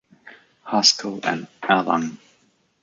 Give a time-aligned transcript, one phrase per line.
[0.71, 2.17] Haskell and Erlang.